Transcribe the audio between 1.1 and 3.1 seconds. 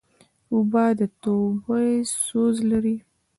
توبه سوز لري.